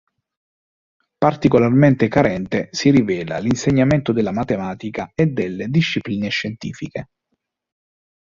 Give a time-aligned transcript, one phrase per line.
[1.19, 7.09] Particolarmente carente si rivelava l'insegnamento delle matematica e delle discipline scientifiche.